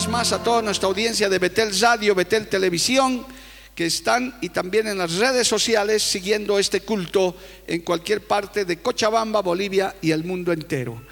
[0.00, 3.26] Vez más a toda nuestra audiencia de Betel Radio, Betel Televisión,
[3.74, 7.36] que están y también en las redes sociales siguiendo este culto
[7.66, 11.02] en cualquier parte de Cochabamba, Bolivia y el mundo entero.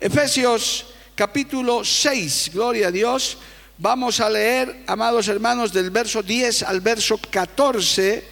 [0.00, 3.36] Efesios capítulo 6, gloria a Dios.
[3.76, 8.24] Vamos a leer, amados hermanos, del verso 10 al verso 14.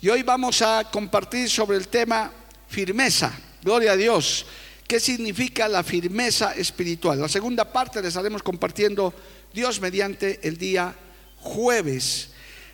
[0.00, 2.32] Y hoy vamos a compartir sobre el tema
[2.66, 3.30] firmeza.
[3.62, 4.46] Gloria a Dios.
[4.90, 7.20] ¿Qué significa la firmeza espiritual?
[7.20, 9.14] La segunda parte la estaremos compartiendo
[9.52, 10.94] Dios mediante el día
[11.38, 12.30] jueves.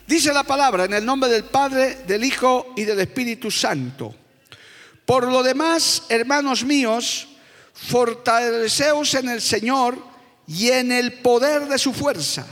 [0.07, 4.15] Dice la palabra en el nombre del Padre, del Hijo y del Espíritu Santo.
[5.05, 7.29] Por lo demás, hermanos míos,
[7.73, 9.97] fortaleceos en el Señor
[10.47, 12.47] y en el poder de su fuerza.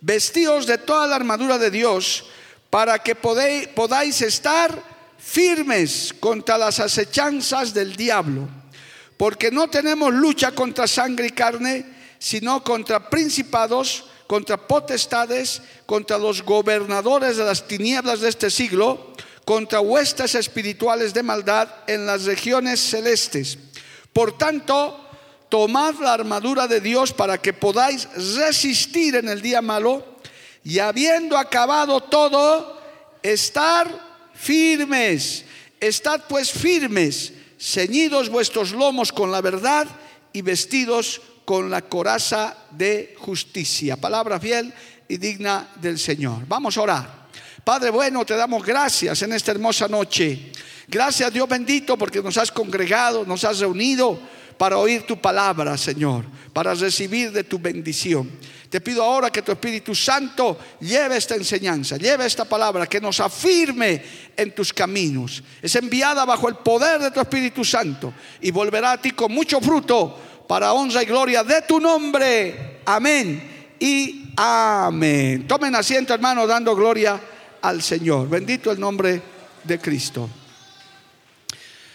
[0.00, 2.26] Vestíos de toda la armadura de Dios
[2.70, 4.82] para que podáis estar
[5.18, 8.48] firmes contra las acechanzas del diablo.
[9.16, 16.42] Porque no tenemos lucha contra sangre y carne, sino contra principados, contra potestades, contra los
[16.42, 22.78] gobernadores de las tinieblas de este siglo, contra huestes espirituales de maldad en las regiones
[22.78, 23.58] celestes.
[24.12, 25.08] Por tanto,
[25.48, 30.04] tomad la armadura de Dios para que podáis resistir en el día malo
[30.62, 32.80] y habiendo acabado todo,
[33.22, 33.88] estar
[34.34, 35.46] firmes.
[35.80, 39.88] Estad pues firmes, ceñidos vuestros lomos con la verdad
[40.34, 43.96] y vestidos con la coraza de justicia.
[43.96, 44.72] Palabra fiel
[45.08, 46.46] y digna del Señor.
[46.46, 47.26] Vamos a orar.
[47.64, 50.52] Padre bueno, te damos gracias en esta hermosa noche.
[50.86, 54.16] Gracias Dios bendito porque nos has congregado, nos has reunido
[54.56, 58.30] para oír tu palabra, Señor, para recibir de tu bendición.
[58.68, 63.18] Te pido ahora que tu Espíritu Santo lleve esta enseñanza, lleve esta palabra, que nos
[63.18, 64.04] afirme
[64.36, 65.42] en tus caminos.
[65.60, 69.60] Es enviada bajo el poder de tu Espíritu Santo y volverá a ti con mucho
[69.60, 72.80] fruto para honra y gloria de tu nombre.
[72.84, 75.46] Amén y amén.
[75.46, 77.20] Tomen asiento, hermano, dando gloria
[77.62, 78.28] al Señor.
[78.28, 79.22] Bendito el nombre
[79.62, 80.28] de Cristo.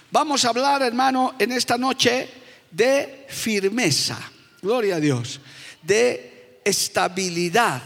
[0.09, 2.29] Vamos a hablar, hermano, en esta noche
[2.71, 4.17] de firmeza.
[4.61, 5.41] Gloria a Dios.
[5.81, 7.81] De estabilidad.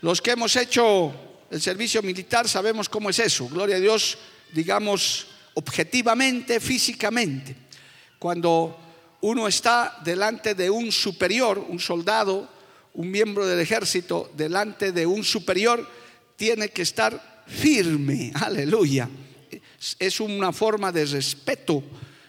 [0.00, 1.12] Los que hemos hecho
[1.50, 3.48] el servicio militar sabemos cómo es eso.
[3.48, 4.16] Gloria a Dios,
[4.54, 7.54] digamos, objetivamente, físicamente.
[8.18, 8.80] Cuando
[9.24, 12.48] uno está delante de un superior, un soldado,
[12.94, 15.88] un miembro del ejército, delante de un superior,
[16.36, 18.32] tiene que estar firme.
[18.36, 19.08] Aleluya.
[19.98, 21.82] Es una forma de respeto,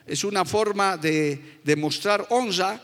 [0.06, 2.82] es una forma de demostrar honra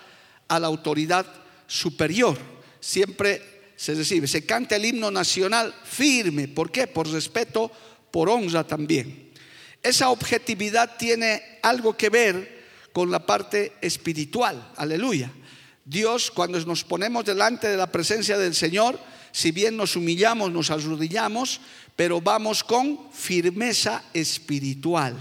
[0.47, 1.25] a la autoridad
[1.67, 2.37] superior
[2.81, 4.27] siempre se recibe.
[4.27, 6.49] Se canta el himno nacional firme.
[6.49, 6.87] ¿Por qué?
[6.87, 7.71] Por respeto,
[8.11, 9.31] por honra también.
[9.81, 12.60] Esa objetividad tiene algo que ver
[12.93, 14.71] con la parte espiritual.
[14.75, 15.31] Aleluya.
[15.85, 18.99] Dios, cuando nos ponemos delante de la presencia del Señor,
[19.31, 21.61] si bien nos humillamos, nos arrodillamos,
[21.95, 25.15] pero vamos con firmeza espiritual,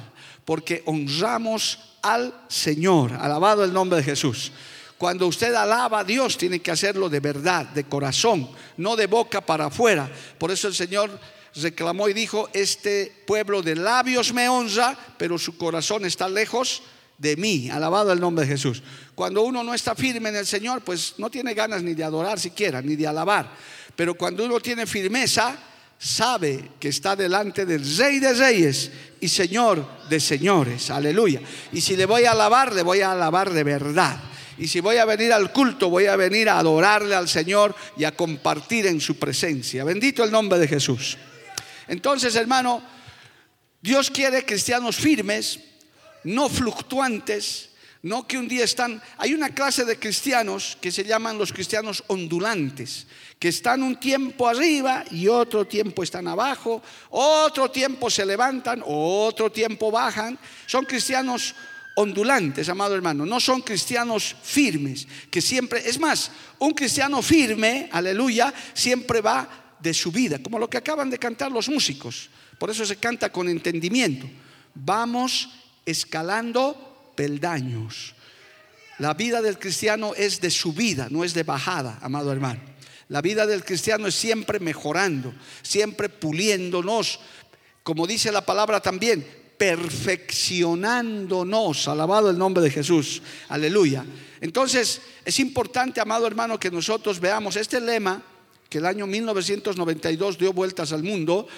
[0.44, 3.12] porque honramos al Señor.
[3.14, 4.52] Alabado el nombre de Jesús.
[4.98, 9.41] Cuando usted alaba a Dios, tiene que hacerlo de verdad, de corazón, no de boca
[9.41, 10.10] para afuera.
[10.37, 11.19] Por eso el Señor
[11.54, 16.82] reclamó y dijo, este pueblo de labios me honra, pero su corazón está lejos
[17.20, 17.70] de mí.
[17.70, 18.82] Alabado el nombre de Jesús.
[19.14, 22.40] Cuando uno no está firme en el Señor, pues no tiene ganas ni de adorar
[22.40, 23.52] siquiera, ni de alabar.
[23.94, 25.56] Pero cuando uno tiene firmeza,
[25.99, 28.90] sabe que está delante del Rey de Reyes
[29.20, 30.90] y Señor de Señores.
[30.90, 31.43] Aleluya.
[31.72, 34.19] Y si le voy a alabar, le voy a alabar de verdad.
[34.56, 38.05] Y si voy a venir al culto, voy a venir a adorarle al Señor y
[38.05, 39.84] a compartir en su presencia.
[39.84, 41.19] Bendito el nombre de Jesús.
[41.88, 42.82] Entonces, hermano,
[43.82, 45.61] Dios quiere cristianos firmes,
[46.25, 47.70] no fluctuantes,
[48.02, 49.02] no que un día están...
[49.19, 53.06] Hay una clase de cristianos que se llaman los cristianos ondulantes,
[53.38, 59.52] que están un tiempo arriba y otro tiempo están abajo, otro tiempo se levantan, otro
[59.52, 60.38] tiempo bajan.
[60.67, 61.55] Son cristianos
[61.96, 68.55] ondulantes, amado hermano, no son cristianos firmes, que siempre, es más, un cristiano firme, aleluya,
[68.72, 72.31] siempre va de su vida, como lo que acaban de cantar los músicos.
[72.58, 74.26] Por eso se canta con entendimiento.
[74.75, 75.49] Vamos
[75.87, 78.17] escalando peldaños.
[78.99, 82.61] La vida del cristiano es de subida, no es de bajada, amado hermano.
[83.09, 87.19] La vida del cristiano es siempre mejorando, siempre puliéndonos,
[87.82, 89.27] como dice la palabra también,
[89.59, 91.88] perfeccionándonos.
[91.88, 93.21] Alabado el nombre de Jesús.
[93.49, 94.05] Aleluya.
[94.41, 98.23] Entonces, es importante, amado hermano, que nosotros veamos este lema
[98.69, 101.49] que el año 1992 dio vueltas al mundo,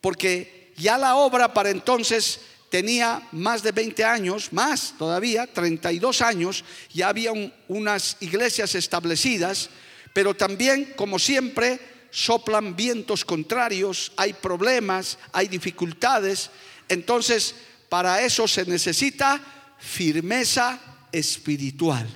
[0.00, 2.40] porque ya la obra para entonces
[2.72, 7.30] tenía más de 20 años, más todavía, 32 años, ya había
[7.68, 9.70] unas iglesias establecidas
[10.12, 11.80] pero también, como siempre,
[12.10, 16.50] soplan vientos contrarios, hay problemas, hay dificultades.
[16.88, 17.54] Entonces,
[17.88, 19.40] para eso se necesita
[19.78, 20.78] firmeza
[21.10, 22.06] espiritual.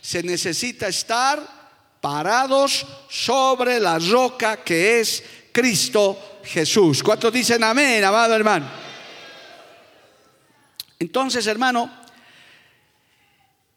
[0.00, 1.60] Se necesita estar
[2.00, 5.22] parados sobre la roca que es
[5.52, 7.02] Cristo Jesús.
[7.02, 8.79] ¿Cuántos dicen amén, amado hermano?
[11.00, 11.90] Entonces, hermano,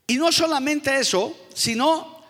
[0.05, 2.21] y no solamente eso, sino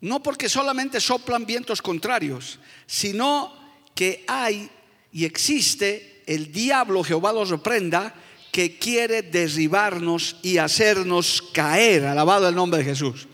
[0.00, 3.54] no porque solamente soplan vientos contrarios, sino
[3.94, 4.70] que hay
[5.12, 8.14] y existe el diablo, Jehová los reprenda,
[8.50, 12.04] que quiere derribarnos y hacernos caer.
[12.04, 13.26] Alabado el nombre de Jesús.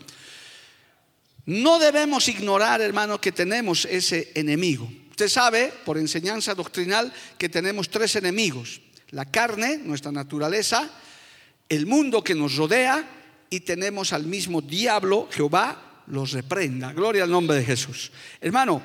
[1.45, 4.91] No debemos ignorar, hermano, que tenemos ese enemigo.
[5.11, 8.81] Usted sabe, por enseñanza doctrinal, que tenemos tres enemigos.
[9.11, 10.89] La carne, nuestra naturaleza,
[11.67, 13.07] el mundo que nos rodea
[13.49, 16.93] y tenemos al mismo diablo, Jehová, los reprenda.
[16.93, 18.11] Gloria al nombre de Jesús.
[18.41, 18.81] Hermano,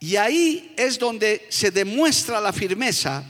[0.00, 3.24] y ahí es donde se demuestra la firmeza.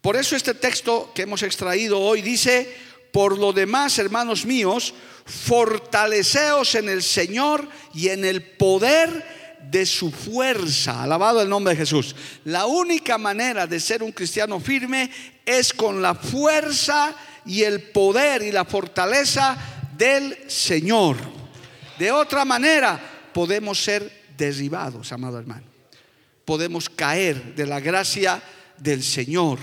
[0.00, 2.74] Por eso este texto que hemos extraído hoy dice,
[3.12, 4.94] por lo demás, hermanos míos,
[5.24, 11.02] fortaleceos en el Señor y en el poder de su fuerza.
[11.02, 12.14] Alabado el nombre de Jesús.
[12.44, 15.10] La única manera de ser un cristiano firme
[15.44, 17.14] es con la fuerza
[17.44, 19.56] y el poder y la fortaleza
[19.96, 21.16] del Señor.
[21.98, 23.00] De otra manera,
[23.32, 25.66] podemos ser derribados, amado hermano.
[26.44, 28.42] Podemos caer de la gracia
[28.78, 29.58] del Señor.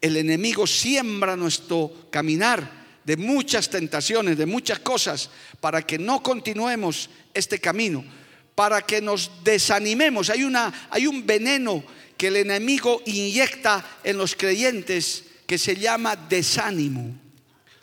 [0.00, 7.10] El enemigo siembra nuestro caminar de muchas tentaciones, de muchas cosas, para que no continuemos
[7.34, 8.04] este camino,
[8.54, 10.30] para que nos desanimemos.
[10.30, 11.82] Hay, una, hay un veneno
[12.16, 17.14] que el enemigo inyecta en los creyentes que se llama desánimo.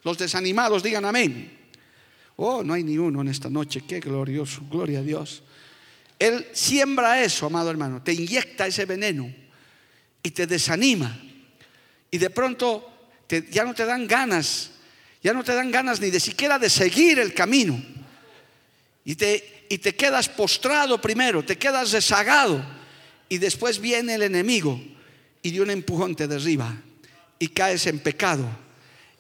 [0.04, 1.60] Los desanimados digan amén.
[2.38, 3.84] Oh, no hay ni uno en esta noche.
[3.88, 4.62] Qué glorioso.
[4.70, 5.44] Gloria a Dios.
[6.18, 8.02] Él siembra eso, amado hermano.
[8.02, 9.32] Te inyecta ese veneno
[10.24, 11.20] y te desanima.
[12.10, 13.10] Y de pronto
[13.50, 14.72] ya no te dan ganas.
[15.24, 17.82] Ya no te dan ganas ni de siquiera de seguir el camino.
[19.06, 22.62] Y te, y te quedas postrado primero, te quedas rezagado.
[23.30, 24.78] Y después viene el enemigo
[25.42, 26.76] y de un empujón te derriba.
[27.40, 28.46] Y caes en pecado.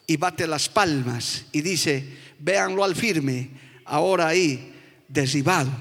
[0.06, 2.06] Y bate las palmas y dice,
[2.38, 3.50] véanlo al firme,
[3.86, 4.74] ahora ahí
[5.08, 5.72] derribado.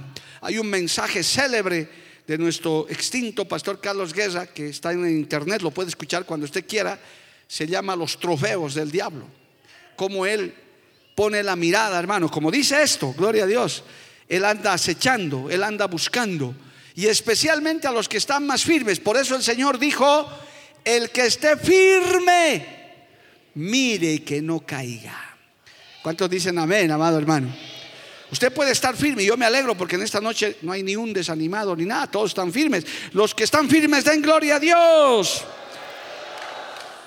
[0.40, 1.88] Hay un mensaje célebre
[2.24, 6.64] de nuestro extinto pastor Carlos Guerra, que está en internet, lo puede escuchar cuando usted
[6.64, 6.96] quiera,
[7.48, 9.26] se llama Los trofeos del diablo.
[9.96, 10.54] Como él
[11.16, 13.82] pone la mirada, hermano, como dice esto, gloria a Dios,
[14.30, 16.54] él anda acechando, él anda buscando,
[16.94, 19.00] y especialmente a los que están más firmes.
[19.00, 20.30] Por eso el Señor dijo,
[20.84, 22.66] el que esté firme,
[23.54, 25.36] mire que no caiga.
[26.00, 27.52] ¿Cuántos dicen amén, amado hermano?
[28.30, 30.94] Usted puede estar firme y yo me alegro porque en esta noche no hay ni
[30.94, 32.86] un desanimado ni nada, todos están firmes.
[33.12, 35.42] Los que están firmes den gloria a Dios.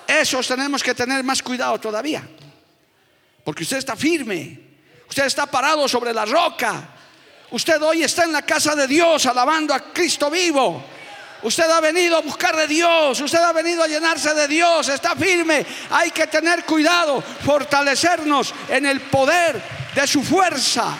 [0.06, 2.28] Esos tenemos que tener más cuidado todavía.
[3.42, 4.60] Porque usted está firme,
[5.08, 6.93] usted está parado sobre la roca.
[7.54, 10.82] Usted hoy está en la casa de Dios alabando a Cristo vivo.
[11.44, 15.14] Usted ha venido a buscar de Dios, usted ha venido a llenarse de Dios, está
[15.14, 15.64] firme.
[15.90, 19.62] Hay que tener cuidado, fortalecernos en el poder
[19.94, 20.98] de su fuerza.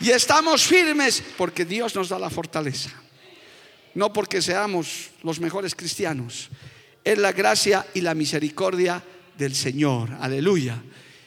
[0.00, 2.90] Y estamos firmes porque Dios nos da la fortaleza.
[3.94, 6.50] No porque seamos los mejores cristianos.
[7.02, 9.02] Es la gracia y la misericordia
[9.38, 10.10] del Señor.
[10.20, 10.82] Aleluya.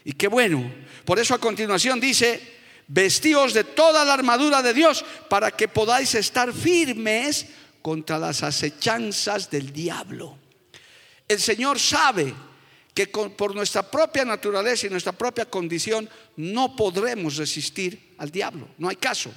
[0.06, 0.72] Y qué bueno.
[1.04, 2.57] Por eso a continuación dice,
[2.88, 7.48] Vestíos de toda la armadura de Dios para que podáis estar firmes
[7.82, 10.38] contra las acechanzas del diablo.
[11.28, 12.34] El Señor sabe
[12.94, 18.70] que por nuestra propia naturaleza y nuestra propia condición no podremos resistir al diablo.
[18.78, 19.32] No hay caso.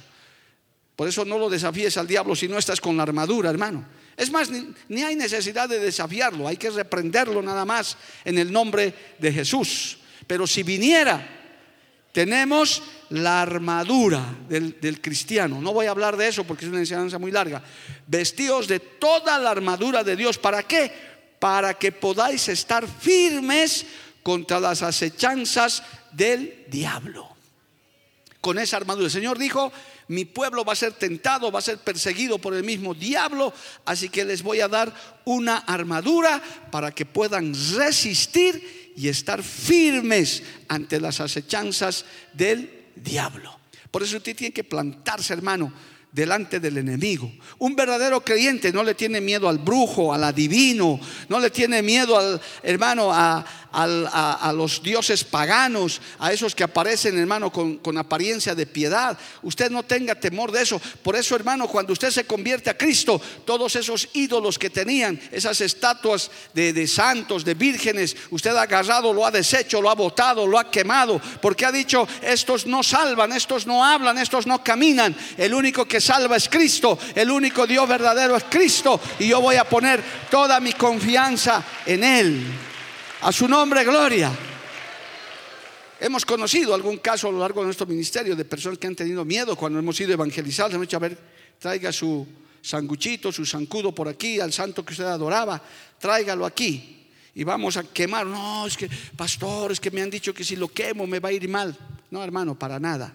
[0.95, 3.85] Por eso no lo desafíes al diablo si no estás con la armadura, hermano.
[4.15, 8.51] Es más, ni, ni, hay necesidad de desafiarlo, hay que reprenderlo nada más en el
[8.51, 9.97] nombre de Jesús.
[10.27, 11.40] Pero si viniera
[12.11, 15.61] tenemos la armadura del, cristiano.
[15.61, 17.63] No voy a hablar de eso porque es una enseñanza muy larga.
[18.07, 20.37] Vestidos de toda la armadura de Dios.
[20.37, 20.91] ¿Para qué?
[21.39, 23.85] Para que podáis estar firmes
[24.23, 27.29] contra las acechanzas del diablo.
[28.41, 29.05] Con esa armadura.
[29.05, 29.71] El Señor dijo,
[30.09, 33.53] mi pueblo va a ser tentado, va a ser perseguido por el mismo diablo,
[33.85, 40.43] así que les voy a dar una armadura para que puedan resistir y estar firmes
[40.67, 43.59] ante las acechanzas del diablo.
[43.89, 45.73] Por eso usted tiene que plantarse, hermano,
[46.11, 47.31] delante del enemigo.
[47.59, 52.17] Un verdadero creyente no le tiene miedo al brujo, al adivino, no le tiene miedo
[52.17, 58.65] al hermano a, a, los dioses paganos, a esos que aparecen, hermano, con, apariencia de
[58.65, 59.17] piedad.
[59.41, 60.81] Usted no tenga temor de eso.
[61.03, 65.61] Por eso, hermano, cuando usted se convierte a Cristo, todos esos ídolos que tenían, esas
[65.61, 70.47] estatuas de, de santos, de vírgenes, usted ha agarrado, lo ha deshecho, lo ha botado,
[70.47, 75.15] lo ha quemado, porque ha dicho, estos no salvan, estos no hablan, estos no caminan.
[75.37, 79.55] El único que salva es Cristo, el único Dios verdadero es Cristo, y yo voy
[79.55, 82.70] a poner toda mi confianza en Él.
[83.21, 84.31] A su nombre, gloria.
[85.99, 89.23] Hemos conocido algún caso a lo largo de nuestro ministerio de personas que han tenido
[89.23, 90.73] miedo cuando hemos ido evangelizados.
[90.73, 91.17] Hemos dicho, a ver,
[91.59, 92.27] traiga su
[92.59, 95.61] sanguchito, su zancudo por aquí, al santo que usted adoraba,
[95.99, 98.25] tráigalo aquí y vamos a quemar.
[98.25, 101.29] No, es que, pastor, es que me han dicho que si lo quemo me va
[101.29, 101.77] a ir mal.
[102.09, 103.13] No, hermano, para nada.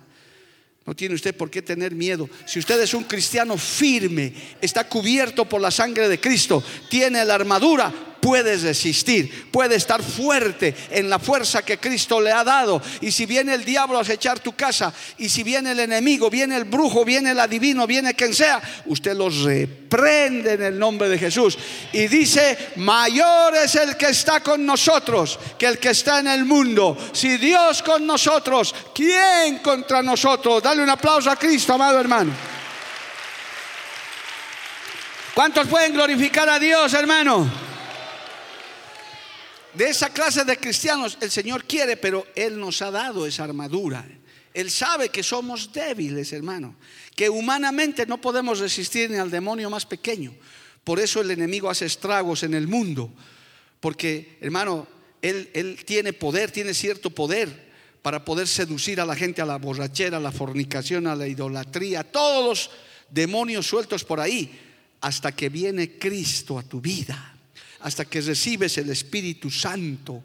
[0.87, 2.31] No tiene usted por qué tener miedo.
[2.47, 7.35] Si usted es un cristiano firme, está cubierto por la sangre de Cristo, tiene la
[7.35, 12.83] armadura, puedes resistir, puede estar fuerte en la fuerza que Cristo le ha dado.
[13.01, 16.57] Y si viene el diablo a acechar tu casa, y si viene el enemigo, viene
[16.57, 21.19] el brujo, viene el adivino, viene quien sea, usted los reprende en el nombre de
[21.19, 21.57] Jesús.
[21.93, 26.45] Y dice, mayor es el que está con nosotros que el que está en el
[26.45, 26.99] mundo.
[27.13, 30.65] Si Dios con nosotros, ¿quién contra nosotros?
[30.65, 32.33] Dale un aplauso a Cristo, amado hermano.
[35.33, 37.66] ¿Cuántos pueden glorificar a Dios, hermano?
[39.77, 44.09] De esa clase de cristianos el Señor quiere, pero Él nos ha dado esa armadura.
[44.55, 46.77] Él sabe que somos débiles, hermano,
[47.15, 50.33] que humanamente no podemos resistir ni al demonio más pequeño.
[50.83, 53.13] Por eso el enemigo hace estragos en el mundo,
[53.79, 54.87] porque, hermano,
[55.21, 57.67] él, tiene poder, tiene cierto poder
[58.01, 62.01] para poder seducir a la gente a la borrachera, a la fornicación, a la idolatría,
[62.01, 62.71] a todos los
[63.11, 64.59] demonios sueltos por ahí,
[65.03, 67.36] hasta que viene Cristo a tu vida
[67.87, 70.25] hasta que recibes el Espíritu Santo,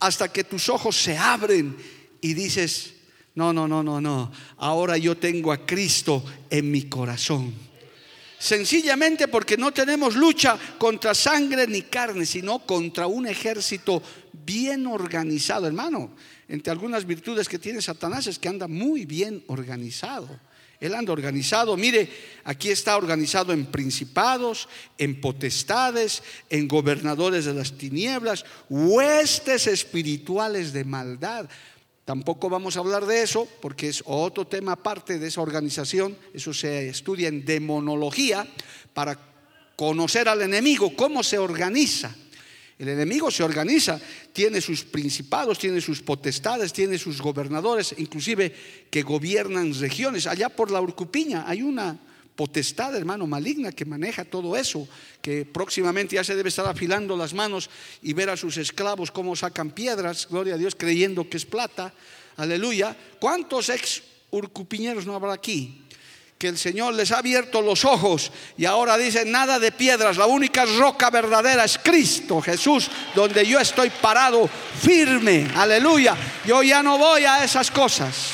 [0.00, 1.76] hasta que tus ojos se abren
[2.22, 2.94] y dices,
[3.34, 7.52] no, no, no, no, no, ahora yo tengo a Cristo en mi corazón.
[8.38, 14.02] Sencillamente porque no tenemos lucha contra sangre ni carne, sino contra un ejército
[14.32, 16.12] bien organizado, hermano.
[16.48, 20.30] Entre algunas virtudes que tiene Satanás es que anda muy bien organizado.
[20.82, 21.76] Él anda organizado.
[21.76, 22.10] Mire,
[22.42, 30.82] aquí está organizado en principados, en potestades, en gobernadores de las tinieblas, huestes espirituales de
[30.84, 31.48] maldad.
[32.04, 36.18] Tampoco vamos a hablar de eso porque es otro tema aparte de esa organización.
[36.34, 38.44] Eso se estudia en demonología
[38.92, 39.16] para
[39.76, 42.12] conocer al enemigo, cómo se organiza.
[42.82, 44.00] El enemigo se organiza,
[44.32, 48.52] tiene sus principados, tiene sus potestades, tiene sus gobernadores, inclusive
[48.90, 50.26] que gobiernan regiones.
[50.26, 51.96] Allá por la Urcupiña hay una
[52.34, 54.88] potestad, hermano, maligna que maneja todo eso,
[55.20, 57.70] que próximamente ya se debe estar afilando las manos
[58.02, 61.94] y ver a sus esclavos cómo sacan piedras, gloria a Dios, creyendo que es plata.
[62.34, 62.96] Aleluya.
[63.20, 65.84] ¿Cuántos ex urcupiñeros no habrá aquí?
[66.42, 70.26] Que el Señor les ha abierto los ojos y ahora dicen nada de piedras, la
[70.26, 76.16] única roca verdadera es Cristo Jesús, donde yo estoy parado firme, aleluya.
[76.44, 78.30] Yo ya no voy a esas cosas.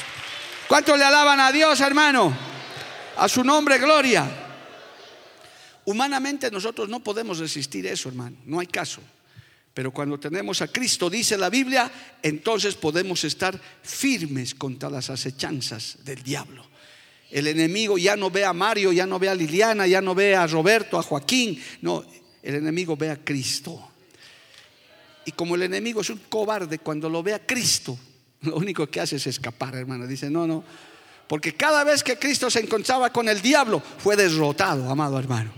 [0.67, 2.35] ¿Cuántos le alaban a Dios, hermano?
[3.19, 4.27] A su nombre, gloria.
[5.85, 9.03] Humanamente nosotros no podemos resistir eso, hermano, no hay caso.
[9.75, 15.99] Pero cuando tenemos a Cristo, dice la Biblia, entonces podemos estar firmes contra las acechanzas
[16.07, 16.68] del diablo.
[17.31, 20.35] El enemigo ya no ve a Mario, ya no ve a Liliana, ya no ve
[20.35, 21.63] a Roberto, a Joaquín.
[21.83, 22.05] No,
[22.43, 23.91] el enemigo ve a Cristo.
[25.27, 27.99] Y como el enemigo es un cobarde, cuando lo ve a Cristo,
[28.43, 30.07] lo único que hace es escapar, hermano.
[30.07, 30.65] Dice, no, no.
[31.27, 35.53] Porque cada vez que Cristo se encontraba con el diablo, fue derrotado, amado hermano.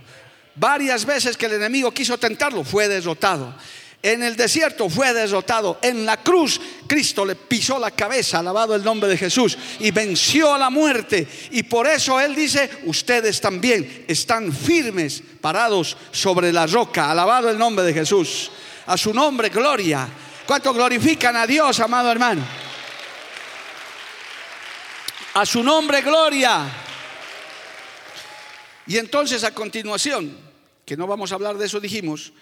[0.56, 3.54] Varias veces que el enemigo quiso tentarlo, fue derrotado.
[4.02, 5.78] En el desierto fue derrotado.
[5.82, 10.54] En la cruz Cristo le pisó la cabeza, alabado el nombre de Jesús, y venció
[10.54, 11.28] a la muerte.
[11.50, 17.58] Y por eso Él dice, ustedes también están firmes, parados sobre la roca, alabado el
[17.58, 18.50] nombre de Jesús.
[18.86, 20.08] A su nombre, gloria.
[20.46, 22.42] ¿Cuánto glorifican a Dios, amado hermano?
[25.34, 26.66] A su nombre, gloria.
[28.86, 30.36] Y entonces a continuación,
[30.84, 32.32] que no vamos a hablar de eso, dijimos,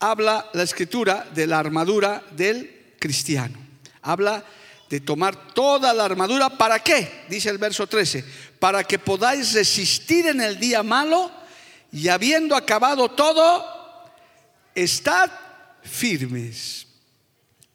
[0.00, 3.58] habla la escritura de la armadura del cristiano.
[4.02, 4.44] Habla
[4.88, 6.50] de tomar toda la armadura.
[6.50, 7.24] ¿Para qué?
[7.28, 8.24] Dice el verso 13.
[8.58, 11.30] Para que podáis resistir en el día malo
[11.92, 13.64] y habiendo acabado todo,
[14.74, 15.30] estad
[15.82, 16.86] firmes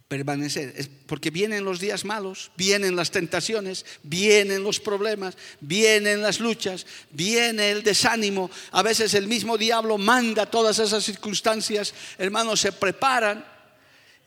[0.07, 0.89] permanecer.
[1.07, 7.71] porque vienen los días malos, vienen las tentaciones, vienen los problemas, vienen las luchas, viene
[7.71, 8.49] el desánimo.
[8.71, 11.93] A veces el mismo diablo manda todas esas circunstancias.
[12.17, 13.45] Hermanos, se preparan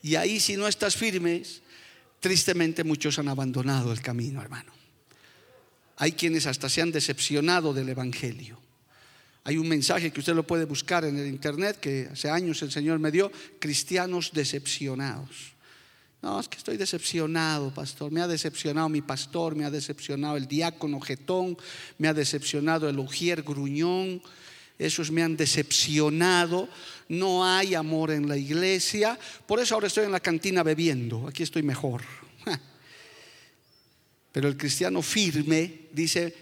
[0.01, 1.61] y ahí si no estás firmes,
[2.19, 4.73] tristemente muchos han abandonado el camino, hermano.
[5.97, 8.59] Hay quienes hasta se han decepcionado del Evangelio.
[9.43, 12.71] Hay un mensaje que usted lo puede buscar en el internet que hace años el
[12.71, 15.58] Señor me dio, cristianos decepcionados.
[16.21, 18.11] No, es que estoy decepcionado, pastor.
[18.11, 21.57] Me ha decepcionado mi pastor, me ha decepcionado el diácono Getón,
[21.97, 24.21] me ha decepcionado el ujier gruñón.
[24.77, 26.67] Esos me han decepcionado.
[27.07, 29.17] No hay amor en la iglesia.
[29.47, 31.25] Por eso ahora estoy en la cantina bebiendo.
[31.27, 32.01] Aquí estoy mejor.
[34.33, 36.35] Pero el cristiano firme dice,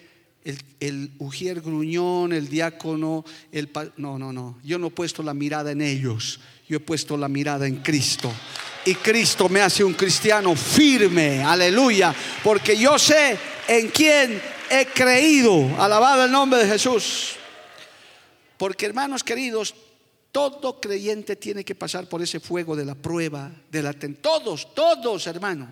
[0.43, 3.69] el, el, ujier gruñón, el diácono, el...
[3.97, 4.59] No, no, no.
[4.63, 6.39] Yo no he puesto la mirada en ellos.
[6.67, 8.33] Yo he puesto la mirada en Cristo
[8.87, 15.75] y Cristo me hace un cristiano firme, aleluya, porque yo sé en quién he creído,
[15.77, 17.33] alabado el nombre de Jesús.
[18.55, 19.75] Porque hermanos queridos,
[20.31, 25.27] todo creyente tiene que pasar por ese fuego de la prueba, de la todos, todos
[25.27, 25.67] hermanos.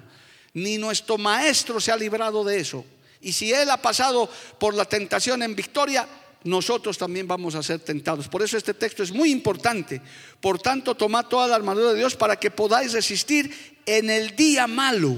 [0.54, 2.84] Ni nuestro maestro se ha librado de eso.
[3.22, 4.30] Y si él ha pasado
[4.60, 6.06] por la tentación en victoria,
[6.46, 8.28] nosotros también vamos a ser tentados.
[8.28, 10.00] Por eso este texto es muy importante.
[10.40, 14.68] Por tanto, tomad toda la armadura de Dios para que podáis resistir en el día
[14.68, 15.16] malo.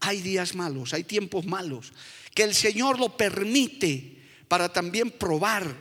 [0.00, 1.94] Hay días malos, hay tiempos malos,
[2.34, 4.18] que el Señor lo permite
[4.48, 5.74] para también probar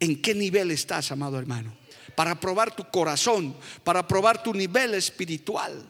[0.00, 1.72] en qué nivel estás, amado hermano.
[2.16, 5.88] Para probar tu corazón, para probar tu nivel espiritual,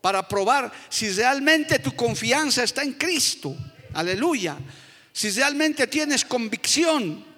[0.00, 3.56] para probar si realmente tu confianza está en Cristo.
[3.94, 4.58] Aleluya
[5.12, 7.32] si realmente tienes convicción.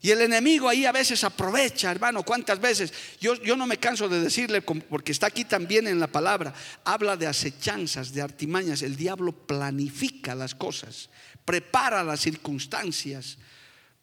[0.00, 2.92] Y el enemigo ahí a veces aprovecha, hermano, cuántas veces.
[3.20, 6.54] Yo, yo no me canso de decirle, porque está aquí también en la palabra,
[6.84, 8.82] habla de acechanzas, de artimañas.
[8.82, 11.08] El diablo planifica las cosas,
[11.44, 13.38] prepara las circunstancias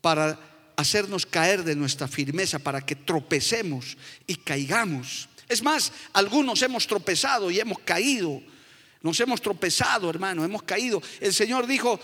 [0.01, 0.37] para
[0.75, 3.95] hacernos caer de nuestra firmeza, para que tropecemos
[4.27, 5.29] y caigamos.
[5.47, 8.41] Es más, algunos hemos tropezado y hemos caído.
[9.01, 11.01] Nos hemos tropezado, hermano, hemos caído.
[11.19, 11.99] El Señor dijo,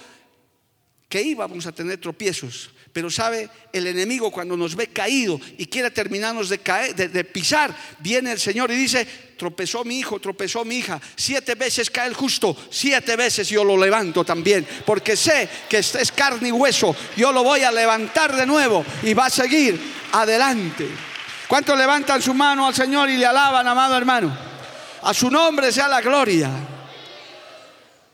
[1.10, 2.70] que íbamos a tener tropiezos.
[2.94, 7.76] Pero sabe, el enemigo cuando nos ve caído y quiere terminarnos de, caer, de, pisar,
[8.00, 9.06] viene el Señor y dice,
[9.38, 13.78] tropezó mi hijo, tropezó mi hija, siete veces cae el justo, siete veces yo lo
[13.78, 18.46] levanto también, porque sé que es carne y hueso, yo lo voy a levantar de
[18.46, 19.80] nuevo y va a seguir
[20.12, 20.88] adelante.
[21.48, 24.36] ¿Cuántos levantan su mano al Señor y le alaban, amado hermano?
[25.04, 26.79] A su nombre sea la gloria.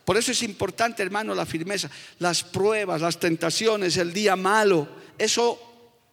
[0.05, 1.89] Por eso es importante, hermano, la firmeza.
[2.19, 4.87] Las pruebas, las tentaciones, el día malo,
[5.17, 5.59] eso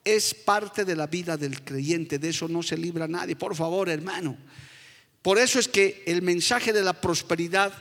[0.03, 2.19] es parte de la vida del creyente.
[2.19, 3.37] De eso no se libra nadie.
[3.37, 4.37] Por favor, hermano.
[5.21, 7.73] Por eso es que el mensaje de la prosperidad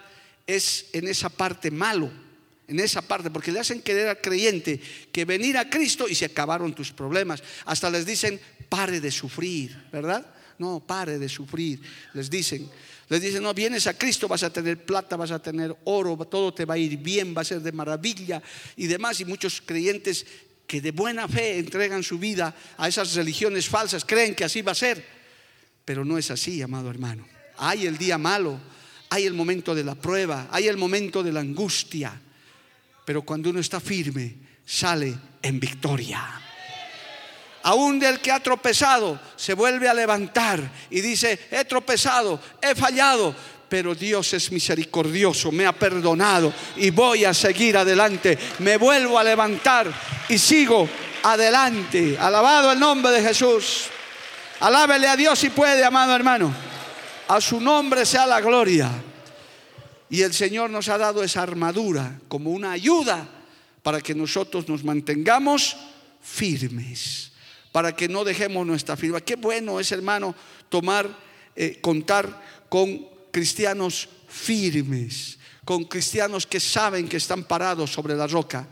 [0.45, 2.11] es en esa parte malo.
[2.67, 4.79] En esa parte, porque le hacen querer al creyente
[5.11, 7.43] que venir a Cristo y se acabaron tus problemas.
[7.65, 10.25] Hasta les dicen, pare de sufrir, ¿verdad?
[10.57, 11.81] No, pare de sufrir.
[12.13, 12.69] Les dicen,
[13.11, 16.53] les dicen, no, vienes a Cristo, vas a tener plata, vas a tener oro, todo
[16.53, 18.41] te va a ir bien, va a ser de maravilla
[18.77, 19.19] y demás.
[19.19, 20.25] Y muchos creyentes
[20.65, 24.71] que de buena fe entregan su vida a esas religiones falsas, creen que así va
[24.71, 25.05] a ser.
[25.83, 27.27] Pero no es así, amado hermano.
[27.57, 28.57] Hay el día malo,
[29.09, 32.17] hay el momento de la prueba, hay el momento de la angustia.
[33.05, 36.41] Pero cuando uno está firme, sale en victoria
[37.63, 43.35] aún del que ha tropezado, se vuelve a levantar y dice, he tropezado, he fallado,
[43.71, 48.37] pero Dios es misericordioso, me ha perdonado y voy a seguir adelante.
[48.59, 49.89] Me vuelvo a levantar
[50.27, 50.89] y sigo
[51.23, 52.17] adelante.
[52.19, 53.85] Alabado el nombre de Jesús.
[54.59, 56.53] Alábele a Dios si puede, amado hermano.
[57.29, 58.91] A su nombre sea la gloria.
[60.09, 63.25] Y el Señor nos ha dado esa armadura como una ayuda
[63.81, 65.77] para que nosotros nos mantengamos
[66.21, 67.30] firmes
[67.71, 69.21] para que no dejemos nuestra firma.
[69.21, 70.35] Qué bueno es, hermano,
[70.69, 71.09] tomar,
[71.55, 78.67] eh, contar con cristianos firmes, con cristianos que saben que están parados sobre la roca,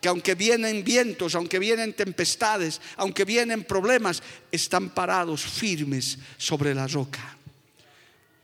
[0.00, 6.86] que aunque vienen vientos, aunque vienen tempestades, aunque vienen problemas, están parados firmes sobre la
[6.86, 7.38] roca.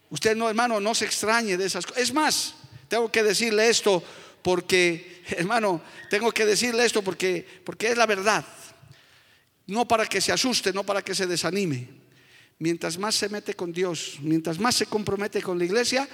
[0.09, 2.03] Usted no, hermano, no se extrañe de esas cosas.
[2.03, 2.55] Es más,
[2.89, 4.03] tengo que decirle esto
[4.43, 8.45] porque, hermano, tengo que decirle esto porque, porque es la verdad.
[9.71, 11.89] No para que se asuste, no para que se desanime.
[12.59, 16.09] Mientras más se mete con Dios, mientras más se compromete con la iglesia,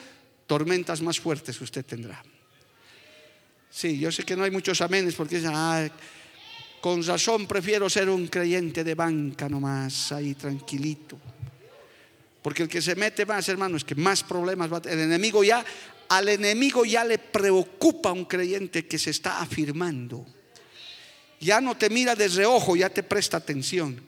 [0.47, 2.23] tormentas más fuertes usted tendrá.
[3.71, 5.89] Sí, yo sé que no hay muchos amenes porque dicen, ah,
[6.81, 11.19] con razón prefiero ser un creyente de banca nomás, ahí tranquilito.
[12.43, 14.99] Porque el que se mete más, hermano, es que más problemas va a tener.
[14.99, 15.65] El enemigo ya,
[16.09, 20.25] al enemigo ya le preocupa a un creyente que se está afirmando.
[21.41, 24.01] Ya no te mira de reojo, ya te presta atención.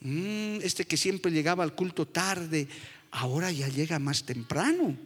[0.00, 2.68] Mm, este que siempre llegaba al culto tarde,
[3.12, 4.96] ahora ya llega más temprano.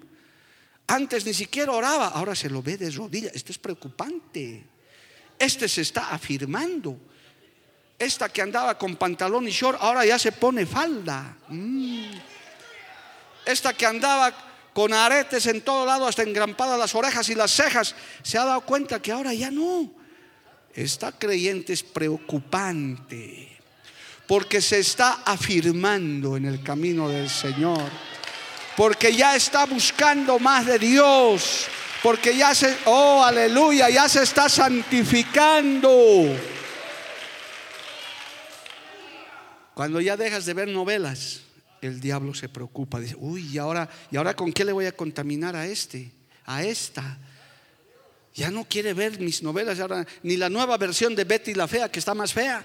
[0.86, 3.34] Antes ni siquiera oraba, ahora se lo ve de rodillas.
[3.34, 4.64] Esto es preocupante.
[5.38, 6.98] Este se está afirmando.
[7.98, 11.36] Esta que andaba con pantalón y short, ahora ya se pone falda.
[11.48, 12.12] Mm
[13.46, 14.34] esta que andaba
[14.74, 18.60] con aretes en todo lado, hasta engrampadas las orejas y las cejas, se ha dado
[18.62, 19.90] cuenta que ahora ya no.
[20.76, 23.48] Esta creyente es preocupante,
[24.26, 27.90] porque se está afirmando en el camino del Señor,
[28.76, 31.66] porque ya está buscando más de Dios,
[32.02, 36.36] porque ya se, oh aleluya, ya se está santificando.
[39.72, 41.40] Cuando ya dejas de ver novelas,
[41.80, 43.00] el diablo se preocupa.
[43.00, 46.12] Dice, uy, ¿y ahora, ¿y ahora con qué le voy a contaminar a este?
[46.44, 47.18] A esta.
[48.36, 51.90] Ya no quiere ver mis novelas, ahora, ni la nueva versión de Betty la Fea,
[51.90, 52.62] que está más fea.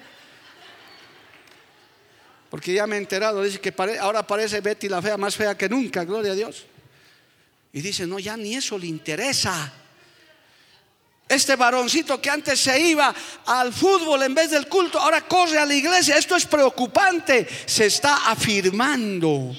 [2.50, 5.70] Porque ya me he enterado, dice que ahora parece Betty la Fea más fea que
[5.70, 6.66] nunca, gloria a Dios.
[7.72, 9.72] Y dice, no, ya ni eso le interesa.
[11.30, 15.66] Este varoncito que antes se iba al fútbol en vez del culto, ahora corre a
[15.66, 16.18] la iglesia.
[16.18, 17.48] Esto es preocupante.
[17.66, 19.56] Se está afirmando.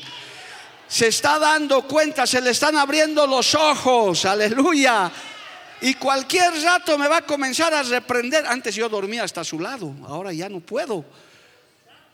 [0.87, 4.27] Se está dando cuenta, se le están abriendo los ojos.
[4.27, 5.11] Aleluya.
[5.83, 8.47] Y cualquier rato me va a comenzar a reprender.
[8.47, 11.05] Antes yo dormía hasta su lado, ahora ya no puedo.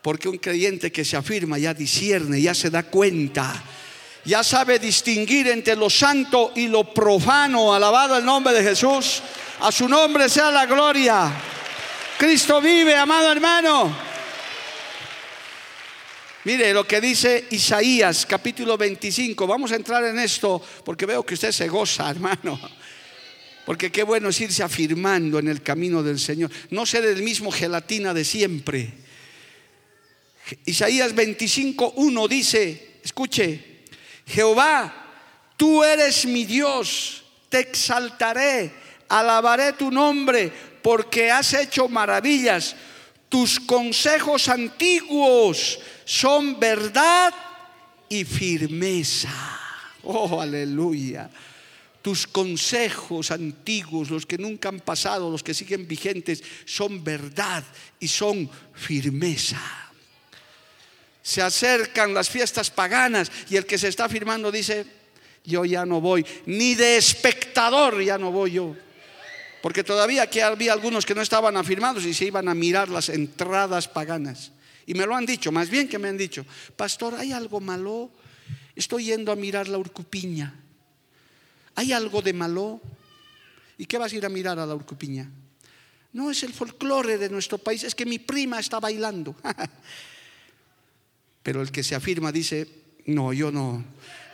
[0.01, 3.63] Porque un creyente que se afirma ya discierne, ya se da cuenta
[4.25, 7.73] ya sabe distinguir entre lo santo y lo profano.
[7.73, 9.21] Alabado el nombre de Jesús.
[9.61, 11.31] A su nombre sea la gloria.
[12.17, 14.09] Cristo vive, amado hermano.
[16.43, 19.45] Mire lo que dice Isaías capítulo 25.
[19.47, 22.59] Vamos a entrar en esto porque veo que usted se goza, hermano.
[23.69, 26.49] Porque qué bueno es irse afirmando en el camino del Señor.
[26.71, 28.91] No ser el mismo gelatina de siempre.
[30.65, 33.83] Isaías 25, 1 dice, escuche,
[34.25, 38.71] Jehová, tú eres mi Dios, te exaltaré
[39.07, 40.51] alabaré tu nombre
[40.81, 42.75] porque has hecho maravillas.
[43.29, 47.31] Tus consejos antiguos son verdad
[48.09, 49.29] y firmeza.
[50.01, 51.29] Oh, aleluya.
[52.09, 57.63] Tus consejos antiguos, los que nunca han pasado, los que siguen vigentes, son verdad
[57.99, 59.61] y son firmeza.
[61.21, 64.87] Se acercan las fiestas paganas y el que se está firmando dice,
[65.45, 68.75] yo ya no voy, ni de espectador ya no voy yo.
[69.61, 73.09] Porque todavía aquí había algunos que no estaban afirmados y se iban a mirar las
[73.09, 74.51] entradas paganas.
[74.87, 76.43] Y me lo han dicho, más bien que me han dicho,
[76.75, 78.09] pastor, ¿hay algo malo?
[78.75, 80.55] Estoy yendo a mirar la urcupiña.
[81.75, 82.81] ¿Hay algo de malo?
[83.77, 85.29] ¿Y qué vas a ir a mirar a la urcupiña?
[86.11, 89.35] No es el folclore de nuestro país, es que mi prima está bailando.
[91.43, 92.67] Pero el que se afirma dice,
[93.05, 93.83] no, yo no,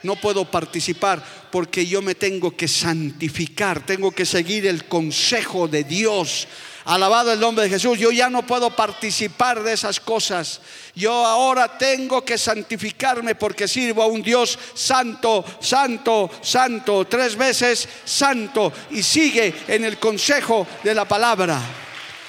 [0.06, 5.84] no puedo participar porque yo me tengo que santificar, tengo que seguir el consejo de
[5.84, 6.48] Dios.
[6.86, 10.62] Alabado el nombre de Jesús, yo ya no puedo participar de esas cosas.
[10.94, 17.90] Yo ahora tengo que santificarme porque sirvo a un Dios santo, santo, santo, tres veces
[18.06, 21.60] santo y sigue en el consejo de la palabra.